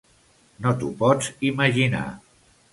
[0.63, 2.05] No t’ho pots imaginar!